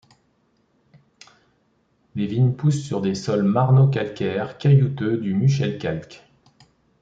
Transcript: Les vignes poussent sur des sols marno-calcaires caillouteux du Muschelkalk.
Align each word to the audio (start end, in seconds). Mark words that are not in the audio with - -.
Les 2.15 2.25
vignes 2.25 2.55
poussent 2.55 2.83
sur 2.83 3.01
des 3.01 3.13
sols 3.13 3.43
marno-calcaires 3.43 4.57
caillouteux 4.57 5.17
du 5.19 5.35
Muschelkalk. 5.35 6.23